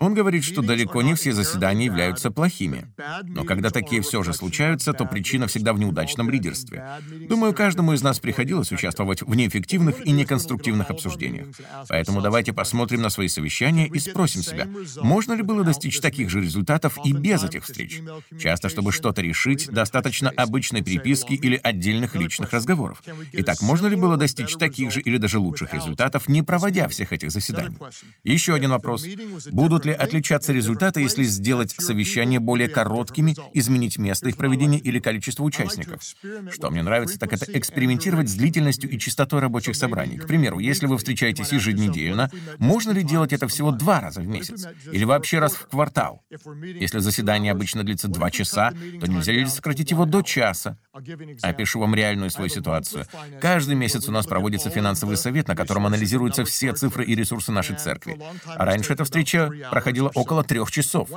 Он 0.00 0.14
говорит, 0.14 0.42
что 0.42 0.62
далеко 0.62 1.02
не 1.02 1.14
все 1.14 1.32
заседания 1.32 1.84
являются 1.84 2.32
плохими. 2.32 2.92
Но 3.22 3.44
когда 3.44 3.70
такие 3.70 4.02
все 4.02 4.24
же 4.24 4.32
случаются, 4.32 4.92
то 4.94 5.04
причина 5.04 5.46
всегда 5.46 5.72
в 5.72 5.78
неудачном 5.78 6.28
лидерстве. 6.28 6.84
Думаю, 7.28 7.54
каждому 7.54 7.92
из 7.92 8.02
нас 8.02 8.18
приходилось 8.18 8.72
участвовать 8.72 9.22
в 9.22 9.32
неэффективных 9.32 10.04
и 10.04 10.10
неконструктивных 10.10 10.90
обсуждениях. 10.90 11.46
Поэтому 11.88 12.20
давайте 12.20 12.52
посмотрим 12.52 13.00
на 13.00 13.10
свои 13.10 13.28
совещания 13.28 13.86
и 13.86 13.98
спросим 14.00 14.42
себя, 14.42 14.66
можно 15.02 15.34
ли 15.34 15.42
было 15.42 15.62
достичь 15.62 16.00
таких 16.00 16.30
же 16.30 16.40
результатов 16.40 16.98
и 17.04 17.12
без 17.12 17.44
этих 17.44 17.62
встреч? 17.62 18.00
Часто, 18.40 18.68
чтобы 18.68 18.90
что-то 18.90 19.22
решить, 19.22 19.68
достаточно 19.70 20.30
обычной 20.30 20.82
переписки 20.82 21.34
или 21.34 21.60
отдельных 21.62 22.16
личных 22.16 22.52
разговоров. 22.52 23.00
Итак, 23.32 23.62
можно 23.62 23.83
можно 23.84 23.96
ли 23.96 24.00
было 24.00 24.16
достичь 24.16 24.56
таких 24.56 24.92
же 24.92 25.00
или 25.00 25.18
даже 25.18 25.38
лучших 25.38 25.74
результатов, 25.74 26.26
не 26.26 26.42
проводя 26.42 26.88
всех 26.88 27.12
этих 27.12 27.30
заседаний? 27.30 27.76
Еще 28.22 28.54
один 28.54 28.70
вопрос. 28.70 29.04
Будут 29.52 29.84
ли 29.84 29.92
отличаться 29.92 30.54
результаты, 30.54 31.02
если 31.02 31.22
сделать 31.24 31.72
совещания 31.72 32.40
более 32.40 32.68
короткими, 32.68 33.36
изменить 33.52 33.98
место 33.98 34.30
их 34.30 34.38
проведения 34.38 34.78
или 34.78 35.00
количество 35.00 35.44
участников? 35.44 36.00
Что 36.50 36.70
мне 36.70 36.82
нравится, 36.82 37.18
так 37.18 37.34
это 37.34 37.44
экспериментировать 37.58 38.30
с 38.30 38.34
длительностью 38.34 38.88
и 38.88 38.98
частотой 38.98 39.40
рабочих 39.40 39.76
собраний. 39.76 40.16
К 40.16 40.26
примеру, 40.26 40.60
если 40.60 40.86
вы 40.86 40.96
встречаетесь 40.96 41.52
еженедельно, 41.52 42.30
можно 42.58 42.90
ли 42.92 43.02
делать 43.02 43.34
это 43.34 43.48
всего 43.48 43.70
два 43.70 44.00
раза 44.00 44.22
в 44.22 44.26
месяц? 44.26 44.66
Или 44.90 45.04
вообще 45.04 45.40
раз 45.40 45.52
в 45.52 45.66
квартал? 45.66 46.22
Если 46.62 47.00
заседание 47.00 47.52
обычно 47.52 47.84
длится 47.84 48.08
два 48.08 48.30
часа, 48.30 48.72
то 49.00 49.06
нельзя 49.06 49.32
ли 49.32 49.44
сократить 49.44 49.90
его 49.90 50.06
до 50.06 50.22
часа? 50.22 50.78
Опишу 51.42 51.80
вам 51.80 51.94
реальную 51.94 52.30
свою 52.30 52.48
ситуацию. 52.48 53.04
Каждый 53.42 53.73
Каждый 53.74 53.80
месяц 53.80 54.08
у 54.08 54.12
нас 54.12 54.26
проводится 54.26 54.70
финансовый 54.70 55.16
совет, 55.16 55.48
на 55.48 55.56
котором 55.56 55.86
анализируются 55.86 56.44
все 56.44 56.72
цифры 56.74 57.04
и 57.04 57.16
ресурсы 57.16 57.50
нашей 57.50 57.74
церкви. 57.74 58.16
А 58.46 58.64
раньше 58.64 58.92
эта 58.92 59.02
встреча 59.02 59.50
проходила 59.70 60.12
около 60.14 60.44
трех 60.44 60.70
часов. 60.70 61.08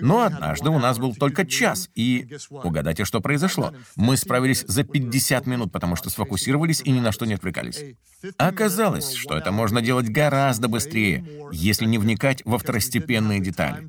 Но 0.00 0.22
однажды 0.22 0.70
у 0.70 0.78
нас 0.78 0.98
был 0.98 1.14
только 1.14 1.44
час, 1.46 1.90
и 1.94 2.26
угадайте, 2.50 3.04
что 3.04 3.20
произошло. 3.20 3.74
Мы 3.96 4.16
справились 4.16 4.64
за 4.66 4.84
50 4.84 5.46
минут, 5.46 5.72
потому 5.72 5.94
что 5.94 6.08
сфокусировались 6.08 6.80
и 6.82 6.90
ни 6.90 7.00
на 7.00 7.12
что 7.12 7.26
не 7.26 7.34
отвлекались. 7.34 7.96
Оказалось, 8.38 9.12
что 9.12 9.36
это 9.36 9.52
можно 9.52 9.82
делать 9.82 10.08
гораздо 10.08 10.68
быстрее, 10.68 11.22
если 11.52 11.84
не 11.84 11.98
вникать 11.98 12.40
во 12.46 12.56
второстепенные 12.56 13.40
детали. 13.40 13.86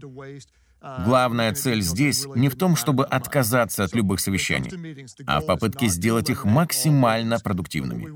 Главная 0.82 1.54
цель 1.54 1.82
здесь 1.82 2.26
не 2.36 2.50
в 2.50 2.56
том, 2.56 2.76
чтобы 2.76 3.06
отказаться 3.06 3.84
от 3.84 3.96
любых 3.96 4.20
совещаний, 4.20 5.06
а 5.26 5.42
в 5.42 5.46
попытке 5.46 5.88
сделать 5.88 6.30
их 6.30 6.46
максимально 6.46 7.40
продуктивными. 7.40 8.08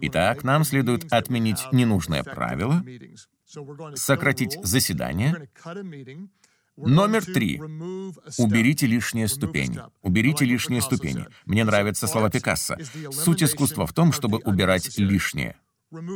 Итак, 0.00 0.44
нам 0.44 0.64
следует 0.64 1.12
отменить 1.12 1.66
ненужное 1.72 2.22
правило, 2.22 2.82
сократить 3.94 4.58
заседание. 4.62 5.48
Номер 6.76 7.24
три. 7.24 7.58
Уберите 8.38 8.86
лишние 8.86 9.28
ступени. 9.28 9.80
Уберите 10.02 10.44
лишние 10.44 10.82
ступени. 10.82 11.26
Мне 11.46 11.64
нравятся 11.64 12.06
слова 12.06 12.30
Пикассо. 12.30 12.76
Суть 13.10 13.42
искусства 13.42 13.86
в 13.86 13.92
том, 13.92 14.12
чтобы 14.12 14.38
убирать 14.38 14.98
лишнее. 14.98 15.56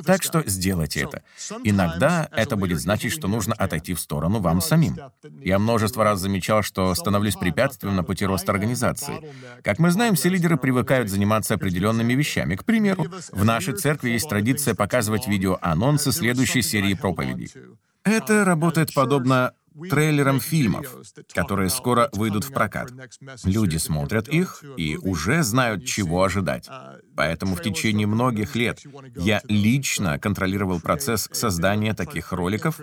Так 0.04 0.22
что 0.22 0.42
сделайте 0.46 1.00
это. 1.00 1.22
Иногда 1.62 2.28
это 2.32 2.56
будет 2.56 2.80
значить, 2.80 3.12
что 3.12 3.28
нужно 3.28 3.54
отойти 3.54 3.94
в 3.94 4.00
сторону 4.00 4.40
вам 4.40 4.60
самим. 4.60 4.98
Я 5.42 5.58
множество 5.58 6.04
раз 6.04 6.20
замечал, 6.20 6.62
что 6.62 6.94
становлюсь 6.94 7.36
препятствием 7.36 7.96
на 7.96 8.02
пути 8.02 8.26
роста 8.26 8.52
организации. 8.52 9.20
Как 9.62 9.78
мы 9.78 9.90
знаем, 9.90 10.14
все 10.14 10.28
лидеры 10.28 10.56
привыкают 10.56 11.08
заниматься 11.08 11.54
определенными 11.54 12.14
вещами. 12.14 12.56
К 12.56 12.64
примеру, 12.64 13.06
в 13.32 13.44
нашей 13.44 13.74
церкви 13.74 14.10
есть 14.10 14.28
традиция 14.28 14.74
показывать 14.74 15.28
видео-анонсы 15.28 16.12
следующей 16.12 16.62
серии 16.62 16.94
проповедей. 16.94 17.52
Это 18.02 18.44
работает 18.44 18.94
подобно 18.94 19.52
трейлерам 19.88 20.40
фильмов, 20.40 20.86
которые 21.34 21.70
скоро 21.70 22.08
выйдут 22.12 22.44
в 22.44 22.52
прокат. 22.52 22.92
Люди 23.44 23.76
смотрят 23.76 24.28
их 24.28 24.64
и 24.76 24.96
уже 24.96 25.42
знают, 25.42 25.84
чего 25.84 26.24
ожидать. 26.24 26.68
Поэтому 27.16 27.54
в 27.54 27.62
течение 27.62 28.06
многих 28.06 28.54
лет 28.54 28.80
я 29.16 29.40
лично 29.44 30.18
контролировал 30.18 30.80
процесс 30.80 31.28
создания 31.32 31.94
таких 31.94 32.32
роликов 32.32 32.80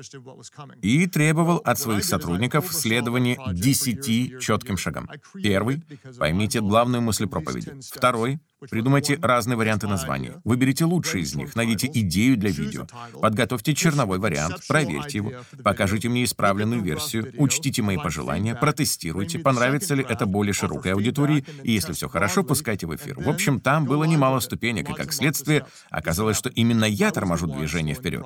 и 0.82 1.08
требовал 1.08 1.58
от 1.58 1.80
своих 1.80 2.04
сотрудников 2.04 2.72
следования 2.72 3.38
десяти 3.54 4.36
четким 4.40 4.78
шагам. 4.78 5.10
Первый— 5.34 5.84
поймите 6.20 6.62
главную 6.62 7.02
мысль 7.02 7.28
проповеди. 7.28 7.74
Второй 7.92 8.40
Придумайте 8.70 9.20
разные 9.22 9.56
варианты 9.56 9.88
названий. 9.88 10.32
Выберите 10.44 10.86
лучшие 10.86 11.24
из 11.24 11.36
них, 11.36 11.56
найдите 11.56 11.88
идею 11.94 12.38
для 12.38 12.50
видео. 12.50 12.88
Подготовьте 13.22 13.76
черновой 13.76 14.18
вариант, 14.18 14.62
проверьте 14.68 15.20
его, 15.20 15.32
покажите 15.64 16.10
мне 16.10 16.24
исправленную 16.24 16.82
версию, 16.82 17.34
учтите 17.38 17.82
мои 17.82 17.98
пожелания, 17.98 18.56
протестируйте, 18.56 19.40
понравится 19.40 19.94
ли 19.94 20.06
это 20.08 20.26
более 20.26 20.54
широкой 20.54 20.94
аудитории, 20.94 21.46
и 21.64 21.72
если 21.72 21.94
все 21.94 22.10
хорошо, 22.10 22.44
пускайте 22.44 22.88
в 22.88 22.96
эфир. 22.96 23.20
В 23.20 23.30
общем, 23.30 23.60
там 23.60 23.86
было 23.86 24.06
немало 24.06 24.40
ступенек, 24.40 24.90
и 24.90 24.94
как 24.94 25.14
следствие, 25.14 25.66
оказалось, 25.90 26.38
что 26.38 26.50
именно 26.50 26.86
я 26.86 27.12
торможу 27.12 27.48
движение 27.48 27.94
вперед. 27.96 28.26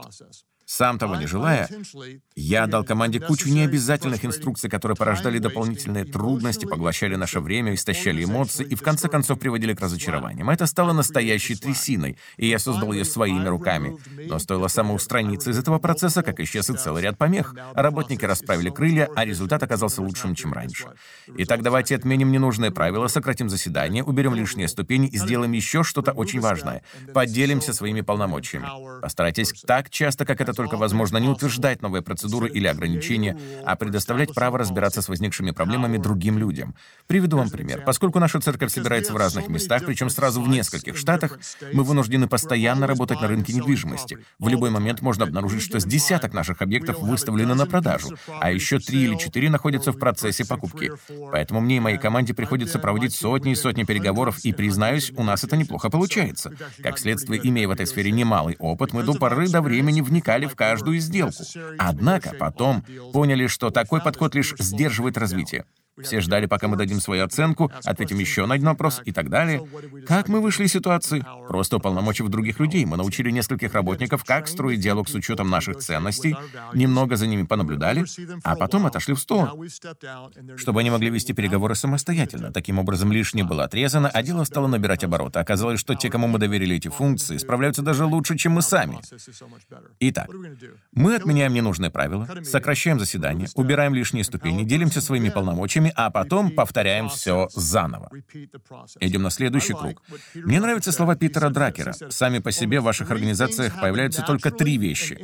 Сам 0.71 0.97
того 0.97 1.17
не 1.17 1.27
желая, 1.27 1.69
я 2.33 2.65
дал 2.65 2.85
команде 2.85 3.19
кучу 3.19 3.49
необязательных 3.49 4.23
инструкций, 4.23 4.69
которые 4.69 4.95
порождали 4.95 5.37
дополнительные 5.37 6.05
трудности, 6.05 6.65
поглощали 6.65 7.15
наше 7.15 7.41
время, 7.41 7.73
истощали 7.73 8.23
эмоции 8.23 8.65
и 8.65 8.75
в 8.75 8.81
конце 8.81 9.09
концов 9.09 9.37
приводили 9.37 9.73
к 9.73 9.81
разочарованиям. 9.81 10.49
Это 10.49 10.65
стало 10.67 10.93
настоящей 10.93 11.55
трясиной, 11.55 12.17
и 12.37 12.47
я 12.47 12.57
создал 12.57 12.93
ее 12.93 13.03
своими 13.03 13.45
руками. 13.49 13.97
Но 14.29 14.39
стоило 14.39 14.69
самоустраниться 14.69 15.49
из 15.49 15.59
этого 15.59 15.77
процесса, 15.77 16.23
как 16.23 16.39
исчез 16.39 16.69
и 16.69 16.77
целый 16.77 17.03
ряд 17.03 17.17
помех. 17.17 17.53
Работники 17.73 18.23
расправили 18.23 18.69
крылья, 18.69 19.09
а 19.13 19.25
результат 19.25 19.61
оказался 19.63 20.01
лучшим, 20.01 20.35
чем 20.35 20.53
раньше. 20.53 20.85
Итак, 21.35 21.63
давайте 21.63 21.97
отменим 21.97 22.31
ненужные 22.31 22.71
правила, 22.71 23.07
сократим 23.07 23.49
заседание, 23.49 24.05
уберем 24.05 24.35
лишние 24.35 24.69
ступени 24.69 25.09
и 25.09 25.17
сделаем 25.17 25.51
еще 25.51 25.83
что-то 25.83 26.13
очень 26.13 26.39
важное. 26.39 26.81
Поделимся 27.13 27.73
своими 27.73 27.99
полномочиями. 27.99 29.01
Постарайтесь 29.01 29.51
так 29.67 29.89
часто, 29.89 30.23
как 30.23 30.39
это 30.39 30.60
только 30.61 30.77
возможно, 30.77 31.17
не 31.17 31.27
утверждать 31.27 31.81
новые 31.81 32.03
процедуры 32.03 32.47
или 32.47 32.67
ограничения, 32.67 33.35
а 33.65 33.75
предоставлять 33.75 34.31
право 34.35 34.59
разбираться 34.59 35.01
с 35.01 35.09
возникшими 35.09 35.49
проблемами 35.49 35.97
другим 35.97 36.37
людям. 36.37 36.75
Приведу 37.07 37.37
вам 37.37 37.49
пример. 37.49 37.81
Поскольку 37.83 38.19
наша 38.19 38.39
церковь 38.39 38.71
собирается 38.71 39.11
в 39.11 39.17
разных 39.17 39.49
местах, 39.49 39.81
причем 39.87 40.11
сразу 40.11 40.39
в 40.39 40.47
нескольких 40.47 40.97
штатах, 40.97 41.39
мы 41.73 41.83
вынуждены 41.83 42.27
постоянно 42.27 42.85
работать 42.85 43.19
на 43.21 43.27
рынке 43.27 43.53
недвижимости. 43.53 44.19
В 44.37 44.49
любой 44.49 44.69
момент 44.69 45.01
можно 45.01 45.23
обнаружить, 45.23 45.63
что 45.63 45.79
с 45.79 45.83
десяток 45.83 46.31
наших 46.31 46.61
объектов 46.61 46.99
выставлены 46.99 47.55
на 47.55 47.65
продажу, 47.65 48.15
а 48.39 48.51
еще 48.51 48.77
три 48.77 49.05
или 49.05 49.15
четыре 49.15 49.49
находятся 49.49 49.91
в 49.91 49.97
процессе 49.97 50.45
покупки. 50.45 50.91
Поэтому 51.31 51.59
мне 51.59 51.77
и 51.77 51.79
моей 51.79 51.97
команде 51.97 52.35
приходится 52.35 52.77
проводить 52.77 53.15
сотни 53.15 53.53
и 53.53 53.55
сотни 53.55 53.83
переговоров, 53.83 54.37
и, 54.45 54.53
признаюсь, 54.53 55.11
у 55.17 55.23
нас 55.23 55.43
это 55.43 55.57
неплохо 55.57 55.89
получается. 55.89 56.53
Как 56.83 56.99
следствие, 56.99 57.41
имея 57.43 57.67
в 57.67 57.71
этой 57.71 57.87
сфере 57.87 58.11
немалый 58.11 58.57
опыт, 58.59 58.93
мы 58.93 59.01
до 59.01 59.15
поры 59.15 59.49
до 59.49 59.63
времени 59.63 60.01
вникали 60.01 60.40
в 60.47 60.55
каждую 60.55 60.99
сделку. 60.99 61.43
Однако 61.77 62.33
потом 62.33 62.83
поняли, 63.13 63.47
что 63.47 63.69
такой 63.69 64.01
подход 64.01 64.35
лишь 64.35 64.55
сдерживает 64.57 65.17
развитие. 65.17 65.65
Все 66.01 66.21
ждали, 66.21 66.45
пока 66.45 66.67
мы 66.67 66.77
дадим 66.77 66.99
свою 66.99 67.25
оценку, 67.25 67.71
ответим 67.83 68.17
еще 68.19 68.45
на 68.45 68.55
один 68.55 68.67
вопрос 68.67 69.01
и 69.05 69.11
так 69.11 69.29
далее. 69.29 69.61
Как 70.07 70.29
мы 70.29 70.41
вышли 70.41 70.65
из 70.65 70.71
ситуации? 70.71 71.25
Просто 71.47 71.77
уполномочив 71.77 72.29
других 72.29 72.59
людей, 72.59 72.85
мы 72.85 72.97
научили 72.97 73.29
нескольких 73.29 73.73
работников, 73.73 74.23
как 74.23 74.47
строить 74.47 74.79
диалог 74.79 75.09
с 75.09 75.13
учетом 75.13 75.49
наших 75.49 75.77
ценностей, 75.77 76.35
немного 76.73 77.15
за 77.17 77.27
ними 77.27 77.43
понаблюдали, 77.43 78.05
а 78.43 78.55
потом 78.55 78.85
отошли 78.85 79.13
в 79.13 79.19
сторону, 79.19 79.63
чтобы 80.57 80.79
они 80.79 80.89
могли 80.89 81.09
вести 81.09 81.33
переговоры 81.33 81.75
самостоятельно. 81.75 82.51
Таким 82.53 82.79
образом, 82.79 83.11
лишнее 83.11 83.45
было 83.45 83.65
отрезано, 83.65 84.09
а 84.09 84.23
дело 84.23 84.43
стало 84.45 84.67
набирать 84.67 85.03
обороты. 85.03 85.39
Оказалось, 85.39 85.79
что 85.79 85.95
те, 85.95 86.09
кому 86.09 86.27
мы 86.27 86.39
доверили 86.39 86.77
эти 86.77 86.87
функции, 86.87 87.37
справляются 87.37 87.81
даже 87.81 88.05
лучше, 88.05 88.37
чем 88.37 88.53
мы 88.53 88.61
сами. 88.61 88.99
Итак, 89.99 90.29
мы 90.93 91.15
отменяем 91.15 91.53
ненужные 91.53 91.91
правила, 91.91 92.27
сокращаем 92.43 92.99
заседания, 92.99 93.47
убираем 93.55 93.93
лишние 93.93 94.23
ступени, 94.23 94.63
делимся 94.63 95.01
своими 95.01 95.29
полномочиями, 95.29 95.80
а 95.89 96.09
потом 96.09 96.51
повторяем 96.51 97.09
все 97.09 97.47
заново. 97.53 98.09
Идем 98.99 99.23
на 99.23 99.29
следующий 99.29 99.73
круг. 99.73 100.01
Мне 100.35 100.59
нравятся 100.59 100.91
слова 100.91 101.15
Питера 101.15 101.49
Дракера. 101.49 101.93
Сами 102.09 102.39
по 102.39 102.51
себе 102.51 102.79
в 102.79 102.83
ваших 102.83 103.11
организациях 103.11 103.79
появляются 103.79 104.21
только 104.21 104.51
три 104.51 104.77
вещи. 104.77 105.15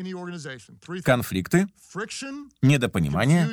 Конфликты, 1.04 1.68
недопонимание 2.62 3.50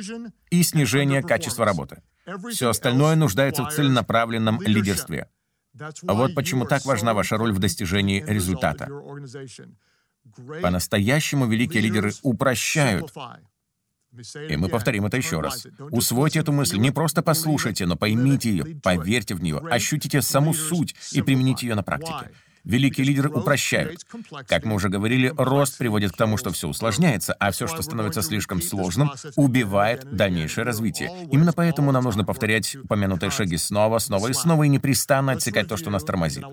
и 0.49 0.63
снижение 0.63 1.21
качества 1.21 1.65
работы. 1.65 2.01
Все 2.49 2.69
остальное 2.69 3.15
нуждается 3.15 3.63
в 3.63 3.71
целенаправленном 3.71 4.61
лидерстве. 4.61 5.29
А 6.07 6.13
вот 6.13 6.33
почему 6.33 6.65
так 6.65 6.85
важна 6.85 7.13
ваша 7.13 7.37
роль 7.37 7.51
в 7.51 7.59
достижении 7.59 8.23
результата. 8.25 8.87
По-настоящему 10.61 11.45
великие 11.45 11.81
лидеры 11.83 12.11
упрощают 12.23 13.13
и 14.49 14.55
мы 14.57 14.69
повторим 14.69 15.05
это 15.05 15.17
еще 15.17 15.41
раз. 15.41 15.67
Усвойте 15.91 16.39
эту 16.39 16.51
мысль, 16.51 16.77
не 16.77 16.91
просто 16.91 17.21
послушайте, 17.21 17.85
но 17.85 17.95
поймите 17.95 18.49
ее, 18.49 18.79
поверьте 18.81 19.35
в 19.35 19.43
нее, 19.43 19.57
ощутите 19.57 20.21
саму 20.21 20.53
суть 20.53 20.95
и 21.11 21.21
примените 21.21 21.67
ее 21.67 21.75
на 21.75 21.83
практике. 21.83 22.31
Великие 22.65 23.05
лидеры 23.05 23.29
упрощают. 23.29 24.01
Как 24.47 24.65
мы 24.65 24.75
уже 24.75 24.89
говорили, 24.89 25.31
рост 25.37 25.77
приводит 25.77 26.13
к 26.13 26.17
тому, 26.17 26.37
что 26.37 26.51
все 26.51 26.67
усложняется, 26.67 27.33
а 27.33 27.51
все, 27.51 27.67
что 27.67 27.83
становится 27.83 28.23
слишком 28.23 28.61
сложным, 28.61 29.11
убивает 29.35 30.03
дальнейшее 30.15 30.65
развитие. 30.65 31.27
Именно 31.31 31.53
поэтому 31.53 31.91
нам 31.91 32.03
нужно 32.03 32.25
повторять 32.25 32.75
упомянутые 32.75 33.29
шаги 33.29 33.57
снова, 33.57 33.99
снова 33.99 34.29
и 34.29 34.33
снова 34.33 34.63
и 34.63 34.67
непрестанно 34.67 35.33
отсекать 35.33 35.67
то, 35.67 35.77
что 35.77 35.91
нас 35.91 36.03
тормозит. 36.03 36.43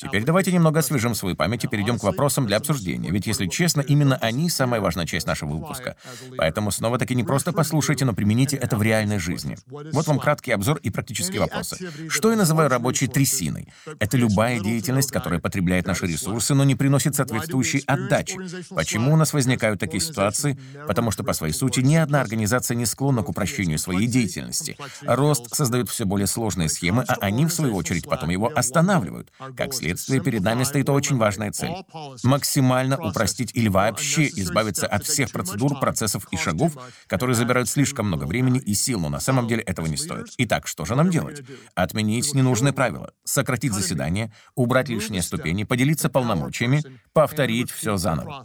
Теперь 0.00 0.24
давайте 0.24 0.52
немного 0.52 0.78
освежим 0.78 1.16
свою 1.16 1.34
память 1.34 1.64
и 1.64 1.68
перейдем 1.68 1.98
к 1.98 2.04
вопросам 2.04 2.46
для 2.46 2.58
обсуждения, 2.58 3.10
ведь, 3.10 3.26
если 3.26 3.48
честно, 3.48 3.80
именно 3.80 4.16
они— 4.16 4.48
самая 4.56 4.80
важная 4.80 5.06
часть 5.06 5.26
нашего 5.26 5.54
выпуска. 5.54 5.96
Поэтому 6.36 6.70
снова-таки 6.70 7.14
не 7.16 7.24
просто 7.24 7.52
послушайте, 7.52 8.04
но 8.04 8.12
примените 8.12 8.56
это 8.56 8.76
в 8.76 8.82
реальной 8.82 9.18
жизни. 9.18 9.58
Вот 9.66 10.06
вам 10.06 10.20
краткий 10.20 10.52
обзор 10.52 10.78
и 10.78 10.90
практические 10.90 11.40
вопросы. 11.40 11.90
Что 12.08 12.30
я 12.30 12.36
называю 12.36 12.70
рабочей 12.70 13.08
трясиной? 13.08 13.68
Это 13.98 14.16
любая 14.16 14.60
деятельность, 14.60 15.10
которая 15.10 15.40
потребует 15.40 15.55
потребляет 15.56 15.86
наши 15.86 16.06
ресурсы, 16.06 16.52
но 16.52 16.64
не 16.64 16.74
приносит 16.74 17.14
соответствующей 17.14 17.82
отдачи. 17.86 18.38
Почему 18.74 19.14
у 19.14 19.16
нас 19.16 19.32
возникают 19.32 19.80
такие 19.80 20.02
ситуации? 20.02 20.58
Потому 20.86 21.10
что, 21.10 21.24
по 21.24 21.32
своей 21.32 21.54
сути, 21.54 21.80
ни 21.80 21.94
одна 21.94 22.20
организация 22.20 22.74
не 22.74 22.84
склонна 22.84 23.22
к 23.22 23.30
упрощению 23.30 23.78
своей 23.78 24.06
деятельности. 24.06 24.76
Рост 25.00 25.54
создает 25.54 25.88
все 25.88 26.04
более 26.04 26.26
сложные 26.26 26.68
схемы, 26.68 27.04
а 27.08 27.14
они, 27.22 27.46
в 27.46 27.52
свою 27.54 27.74
очередь, 27.74 28.04
потом 28.04 28.28
его 28.28 28.52
останавливают. 28.54 29.32
Как 29.56 29.72
следствие, 29.72 30.20
перед 30.20 30.42
нами 30.42 30.64
стоит 30.64 30.90
очень 30.90 31.16
важная 31.16 31.52
цель— 31.52 31.72
максимально 32.22 32.98
упростить 32.98 33.52
или 33.54 33.68
вообще 33.68 34.26
избавиться 34.26 34.86
от 34.86 35.04
всех 35.04 35.30
процедур, 35.30 35.80
процессов 35.80 36.26
и 36.32 36.36
шагов, 36.36 36.76
которые 37.06 37.34
забирают 37.34 37.70
слишком 37.70 38.08
много 38.08 38.24
времени 38.24 38.58
и 38.58 38.74
сил, 38.74 39.00
но 39.00 39.08
на 39.08 39.20
самом 39.20 39.48
деле 39.48 39.62
этого 39.62 39.86
не 39.86 39.96
стоит. 39.96 40.26
Итак, 40.36 40.66
что 40.66 40.84
же 40.84 40.94
нам 40.94 41.08
делать? 41.08 41.42
Отменить 41.74 42.34
ненужные 42.34 42.74
правила, 42.74 43.12
сократить 43.24 43.72
заседание, 43.72 44.30
убрать 44.54 44.90
лишние 44.90 45.22
ступени, 45.22 45.45
ступени, 45.46 45.64
поделиться 45.64 46.08
полномочиями, 46.08 46.82
повторить 47.12 47.70
все 47.70 47.96
заново. 47.96 48.44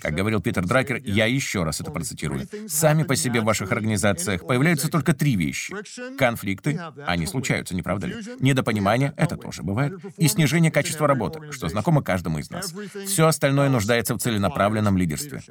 Как 0.00 0.14
говорил 0.14 0.40
Питер 0.40 0.64
Дракер, 0.64 1.00
я 1.02 1.26
еще 1.26 1.64
раз 1.64 1.80
это 1.80 1.90
процитирую. 1.90 2.46
Сами 2.68 3.02
по 3.02 3.16
себе 3.16 3.40
в 3.40 3.44
ваших 3.44 3.72
организациях 3.72 4.46
появляются 4.46 4.88
только 4.88 5.12
три 5.12 5.34
вещи. 5.34 5.74
Конфликты, 6.16 6.80
они 7.04 7.26
случаются, 7.26 7.74
не 7.74 7.82
правда 7.82 8.06
ли? 8.06 8.16
Недопонимание, 8.38 9.12
это 9.16 9.36
тоже 9.36 9.64
бывает. 9.64 9.94
И 10.18 10.28
снижение 10.28 10.70
качества 10.70 11.08
работы, 11.08 11.50
что 11.50 11.68
знакомо 11.68 12.00
каждому 12.00 12.38
из 12.38 12.48
нас. 12.50 12.72
Все 13.06 13.26
остальное 13.26 13.68
нуждается 13.70 14.14
в 14.14 14.18
целенаправленном 14.18 14.96
лидерстве. 14.96 15.42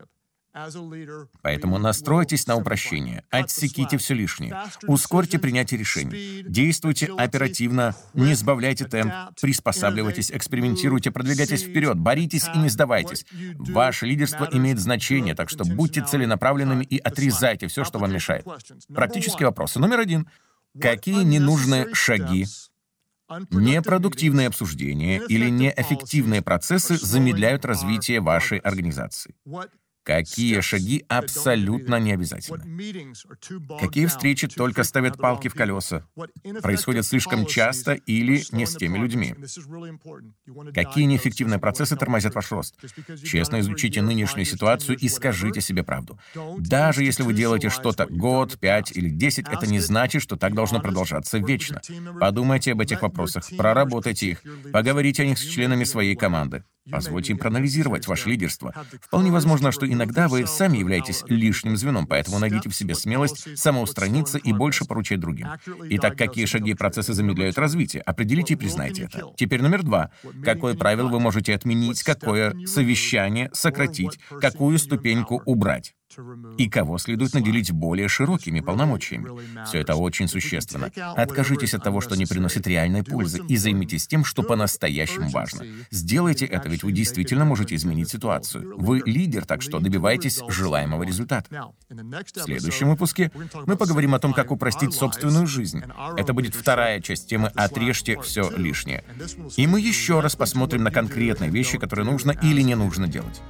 Поэтому 1.41 1.77
настройтесь 1.77 2.47
на 2.47 2.55
упрощение, 2.55 3.23
отсеките 3.29 3.97
все 3.97 4.13
лишнее, 4.13 4.55
ускорьте 4.88 5.38
принятие 5.38 5.79
решений, 5.79 6.43
действуйте 6.43 7.07
оперативно, 7.17 7.95
не 8.13 8.33
сбавляйте 8.33 8.85
темп, 8.85 9.13
приспосабливайтесь, 9.39 10.31
экспериментируйте, 10.31 11.12
продвигайтесь 11.12 11.63
вперед, 11.63 11.97
боритесь 11.97 12.47
и 12.53 12.57
не 12.57 12.69
сдавайтесь. 12.69 13.25
Ваше 13.57 14.05
лидерство 14.05 14.49
имеет 14.51 14.79
значение, 14.79 15.35
так 15.35 15.49
что 15.49 15.65
будьте 15.65 16.03
целенаправленными 16.03 16.83
и 16.83 16.97
отрезайте 16.97 17.67
все, 17.67 17.83
что 17.83 17.99
вам 17.99 18.12
мешает. 18.12 18.45
Практические 18.93 19.47
вопросы. 19.47 19.79
Номер 19.79 19.99
один. 19.99 20.27
Какие 20.79 21.23
ненужные 21.23 21.93
шаги? 21.93 22.45
Непродуктивные 23.51 24.47
обсуждения 24.47 25.21
или 25.27 25.49
неэффективные 25.49 26.41
процессы 26.41 26.97
замедляют 26.97 27.63
развитие 27.63 28.21
вашей 28.21 28.57
организации. 28.57 29.35
Какие 30.03 30.62
шаги 30.62 31.05
абсолютно 31.07 31.99
не 31.99 32.13
обязательны? 32.13 32.63
Какие 33.79 34.07
встречи 34.07 34.47
только 34.47 34.83
ставят 34.83 35.17
палки 35.17 35.47
в 35.49 35.53
колеса? 35.53 36.07
Происходят 36.62 37.05
слишком 37.05 37.45
часто 37.45 37.93
или 37.93 38.43
не 38.51 38.65
с 38.65 38.75
теми 38.75 38.97
людьми? 38.97 39.35
Какие 40.73 41.05
неэффективные 41.05 41.59
процессы 41.59 41.95
тормозят 41.95 42.33
ваш 42.35 42.51
рост? 42.51 42.75
Честно 43.23 43.59
изучите 43.59 44.01
нынешнюю 44.01 44.45
ситуацию 44.45 44.97
и 44.97 45.07
скажите 45.09 45.62
себе 45.62 45.83
правду. 45.83 46.19
Даже 46.57 47.03
если 47.03 47.23
вы 47.23 47.33
делаете 47.33 47.69
что-то 47.69 48.07
год, 48.07 48.57
пять 48.59 48.91
или 48.91 49.09
десять, 49.09 49.47
это 49.47 49.67
не 49.67 49.79
значит, 49.79 50.21
что 50.21 50.38
так 50.38 50.53
должно 50.55 50.79
продолжаться 50.79 51.38
вечно. 51.38 51.81
Подумайте 52.19 52.71
об 52.71 52.81
этих 52.81 53.01
вопросах, 53.01 53.45
проработайте 53.57 54.31
их, 54.31 54.43
поговорите 54.71 55.23
о 55.23 55.25
них 55.25 55.38
с 55.38 55.45
членами 55.45 55.83
своей 55.83 56.15
команды. 56.15 56.63
Позвольте 56.91 57.34
им 57.34 57.38
проанализировать 57.38 58.08
ваше 58.08 58.30
лидерство. 58.30 58.73
Вполне 59.02 59.32
возможно, 59.32 59.71
что 59.71 59.88
иногда 59.88 60.28
вы 60.28 60.45
сами 60.45 60.78
являетесь 60.78 61.23
лишним 61.28 61.78
звеном, 61.78 62.08
поэтому 62.08 62.39
найдите 62.39 62.69
в 62.69 62.75
себе 62.75 62.95
смелость 62.95 63.58
самоустраниться 63.58 64.38
и 64.38 64.54
больше 64.54 64.86
поручать 64.86 65.19
другим. 65.19 65.47
Итак, 65.89 66.17
какие 66.17 66.45
шаги 66.45 66.71
и 66.71 66.75
процессы 66.75 67.13
замедляют 67.13 67.58
развитие? 67.58 68.02
Определите 68.02 68.54
и 68.54 68.58
признайте 68.58 69.04
это. 69.04 69.34
Теперь 69.36 69.62
номер 69.62 69.84
два. 69.84 70.12
Какое 70.43 70.75
правило 70.75 71.08
вы 71.10 71.19
можете 71.19 71.54
отменить, 71.54 72.04
какое 72.04 72.56
совещание 72.65 73.49
сократить, 73.54 74.19
какую 74.41 74.78
ступеньку 74.80 75.41
убрать? 75.45 75.93
И 76.58 76.69
кого 76.69 76.98
следует 76.98 77.34
наделить 77.34 77.72
более 77.72 78.08
широкими 78.08 78.60
полномочиями. 78.60 79.30
Все 79.65 79.80
это 79.80 79.95
очень 79.95 80.28
существенно. 80.28 80.91
Откажитесь 81.15 81.74
от 81.74 81.84
того, 81.84 82.02
что 82.02 82.15
не 82.15 82.26
приносит 82.26 82.67
реальной 82.67 83.04
пользы, 83.04 83.41
и 83.48 83.58
займитесь 83.58 84.08
тем, 84.08 84.26
что 84.26 84.43
по-настоящему 84.43 85.30
важно. 85.30 85.65
Сделайте 85.91 86.45
это, 86.45 86.69
ведь 86.69 86.84
вы 86.84 86.91
действительно 86.91 87.45
можете 87.45 87.76
изменить 87.76 88.10
ситуацию. 88.10 88.74
Вы 88.78 89.02
лидер, 89.06 89.45
так 89.45 89.62
что 89.62 89.80
добивайтесь 89.80 90.41
желаемого 90.48 91.04
результата. 91.04 91.72
В 91.89 92.41
следующем 92.43 92.89
выпуске 92.89 93.32
мы 93.65 93.76
поговорим 93.76 94.15
о 94.15 94.19
том, 94.19 94.34
как 94.34 94.52
упростить 94.52 94.93
собственную 94.93 95.48
жизнь. 95.48 95.84
Это 96.17 96.34
будет 96.34 96.56
вторая 96.56 97.02
часть 97.02 97.28
темы 97.28 97.52
«Отрежьте 97.56 98.19
все 98.22 98.50
лишнее». 98.56 99.04
И 99.58 99.67
мы 99.67 99.80
еще 99.80 100.19
раз 100.19 100.36
посмотрим 100.36 100.84
на 100.84 100.91
конкретные 100.91 101.50
вещи, 101.50 101.78
которые 101.78 102.06
нужно 102.06 102.32
или 102.32 102.62
не 102.62 102.76
нужно 102.76 103.08
делать. 103.08 103.41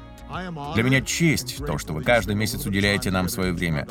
Для 0.75 0.83
меня 0.83 1.01
честь 1.01 1.57
то, 1.65 1.77
что 1.77 1.93
вы 1.93 2.03
каждый 2.03 2.35
месяц 2.35 2.65
уделяете 2.65 3.09
нам 3.11 3.29
свое 3.29 3.51
время. 3.51 3.87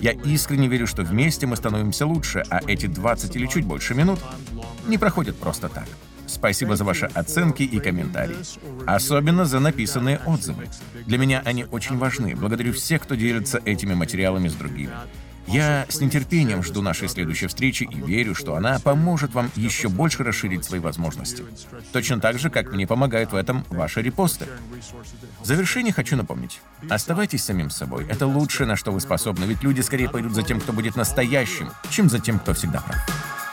Я 0.00 0.12
искренне 0.12 0.68
верю, 0.68 0.86
что 0.86 1.02
вместе 1.02 1.46
мы 1.46 1.56
становимся 1.56 2.06
лучше, 2.06 2.42
а 2.50 2.60
эти 2.66 2.86
20 2.86 3.36
или 3.36 3.46
чуть 3.46 3.66
больше 3.66 3.94
минут 3.94 4.18
не 4.86 4.98
проходят 4.98 5.36
просто 5.36 5.68
так. 5.68 5.86
Спасибо 6.26 6.76
за 6.76 6.84
ваши 6.84 7.06
оценки 7.06 7.62
и 7.62 7.78
комментарии. 7.78 8.36
Особенно 8.86 9.44
за 9.44 9.60
написанные 9.60 10.18
отзывы. 10.24 10.68
Для 11.06 11.18
меня 11.18 11.42
они 11.44 11.66
очень 11.70 11.98
важны. 11.98 12.34
Благодарю 12.34 12.72
всех, 12.72 13.02
кто 13.02 13.14
делится 13.14 13.60
этими 13.64 13.92
материалами 13.92 14.48
с 14.48 14.54
другими. 14.54 14.92
Я 15.46 15.86
с 15.88 16.00
нетерпением 16.00 16.62
жду 16.62 16.82
нашей 16.82 17.08
следующей 17.08 17.46
встречи 17.46 17.84
и 17.84 18.00
верю, 18.00 18.34
что 18.34 18.54
она 18.54 18.78
поможет 18.78 19.34
вам 19.34 19.50
еще 19.56 19.88
больше 19.88 20.22
расширить 20.22 20.64
свои 20.64 20.80
возможности. 20.80 21.44
Точно 21.92 22.20
так 22.20 22.38
же, 22.38 22.50
как 22.50 22.72
мне 22.72 22.86
помогают 22.86 23.32
в 23.32 23.36
этом 23.36 23.64
ваши 23.70 24.02
репосты. 24.02 24.46
В 25.40 25.44
завершение 25.44 25.92
хочу 25.92 26.16
напомнить. 26.16 26.60
Оставайтесь 26.88 27.44
самим 27.44 27.70
собой. 27.70 28.06
Это 28.08 28.26
лучшее, 28.26 28.66
на 28.66 28.76
что 28.76 28.92
вы 28.92 29.00
способны, 29.00 29.44
ведь 29.44 29.62
люди 29.62 29.80
скорее 29.80 30.08
пойдут 30.08 30.32
за 30.32 30.42
тем, 30.42 30.60
кто 30.60 30.72
будет 30.72 30.96
настоящим, 30.96 31.70
чем 31.90 32.08
за 32.08 32.18
тем, 32.18 32.38
кто 32.38 32.54
всегда 32.54 32.80
прав. 32.80 33.51